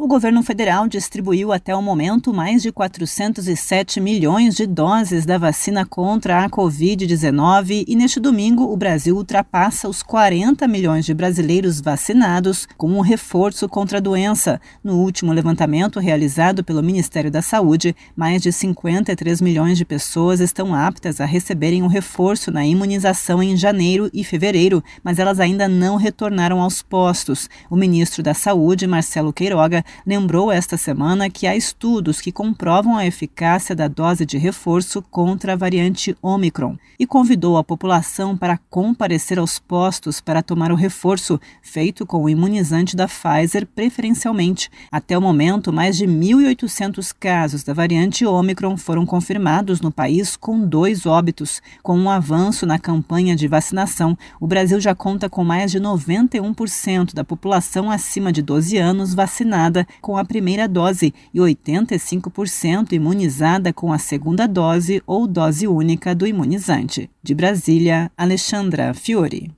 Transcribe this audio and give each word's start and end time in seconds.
O 0.00 0.06
governo 0.06 0.44
federal 0.44 0.86
distribuiu 0.86 1.52
até 1.52 1.74
o 1.74 1.82
momento 1.82 2.32
mais 2.32 2.62
de 2.62 2.70
407 2.70 4.00
milhões 4.00 4.54
de 4.54 4.64
doses 4.64 5.26
da 5.26 5.36
vacina 5.36 5.84
contra 5.84 6.44
a 6.44 6.48
Covid-19 6.48 7.84
e 7.84 7.96
neste 7.96 8.20
domingo 8.20 8.72
o 8.72 8.76
Brasil 8.76 9.16
ultrapassa 9.16 9.88
os 9.88 10.00
40 10.00 10.68
milhões 10.68 11.04
de 11.04 11.12
brasileiros 11.12 11.80
vacinados 11.80 12.68
com 12.76 12.92
um 12.92 13.00
reforço 13.00 13.68
contra 13.68 13.98
a 13.98 14.00
doença. 14.00 14.60
No 14.84 14.98
último 14.98 15.32
levantamento 15.32 15.98
realizado 15.98 16.62
pelo 16.62 16.80
Ministério 16.80 17.28
da 17.28 17.42
Saúde, 17.42 17.96
mais 18.14 18.40
de 18.40 18.52
53 18.52 19.40
milhões 19.40 19.76
de 19.76 19.84
pessoas 19.84 20.38
estão 20.38 20.76
aptas 20.76 21.20
a 21.20 21.24
receberem 21.24 21.82
um 21.82 21.88
reforço 21.88 22.52
na 22.52 22.64
imunização 22.64 23.42
em 23.42 23.56
janeiro 23.56 24.08
e 24.14 24.22
fevereiro, 24.22 24.80
mas 25.02 25.18
elas 25.18 25.40
ainda 25.40 25.66
não 25.66 25.96
retornaram 25.96 26.60
aos 26.60 26.82
postos. 26.82 27.50
O 27.68 27.74
ministro 27.74 28.22
da 28.22 28.32
Saúde, 28.32 28.86
Marcelo 28.86 29.32
Queiroga, 29.32 29.84
lembrou 30.06 30.50
esta 30.50 30.76
semana 30.76 31.30
que 31.30 31.46
há 31.46 31.56
estudos 31.56 32.20
que 32.20 32.32
comprovam 32.32 32.96
a 32.96 33.06
eficácia 33.06 33.74
da 33.74 33.88
dose 33.88 34.24
de 34.24 34.38
reforço 34.38 35.02
contra 35.02 35.52
a 35.52 35.56
variante 35.56 36.16
Omicron 36.22 36.76
e 36.98 37.06
convidou 37.06 37.56
a 37.56 37.64
população 37.64 38.36
para 38.36 38.58
comparecer 38.70 39.38
aos 39.38 39.58
postos 39.58 40.20
para 40.20 40.42
tomar 40.42 40.72
o 40.72 40.74
reforço, 40.74 41.40
feito 41.62 42.04
com 42.04 42.24
o 42.24 42.28
imunizante 42.28 42.96
da 42.96 43.06
Pfizer 43.06 43.66
preferencialmente. 43.66 44.70
Até 44.90 45.16
o 45.16 45.22
momento, 45.22 45.72
mais 45.72 45.96
de 45.96 46.06
1.800 46.06 47.14
casos 47.18 47.62
da 47.62 47.72
variante 47.72 48.26
Omicron 48.26 48.76
foram 48.76 49.06
confirmados 49.06 49.80
no 49.80 49.92
país, 49.92 50.36
com 50.36 50.58
dois 50.66 51.06
óbitos. 51.06 51.62
Com 51.82 51.98
um 51.98 52.10
avanço 52.10 52.66
na 52.66 52.78
campanha 52.78 53.36
de 53.36 53.46
vacinação, 53.46 54.16
o 54.40 54.46
Brasil 54.46 54.80
já 54.80 54.94
conta 54.94 55.28
com 55.28 55.44
mais 55.44 55.70
de 55.70 55.80
91% 55.80 57.14
da 57.14 57.22
população 57.22 57.90
acima 57.90 58.32
de 58.32 58.42
12 58.42 58.76
anos 58.76 59.14
vacinada 59.14 59.77
com 60.00 60.16
a 60.16 60.24
primeira 60.24 60.68
dose 60.68 61.12
e 61.34 61.38
85% 61.38 62.92
imunizada 62.92 63.72
com 63.72 63.92
a 63.92 63.98
segunda 63.98 64.46
dose 64.46 65.02
ou 65.06 65.26
dose 65.26 65.66
única 65.66 66.14
do 66.14 66.26
imunizante. 66.26 67.10
De 67.22 67.34
Brasília, 67.34 68.10
Alexandra 68.16 68.94
Fiore. 68.94 69.57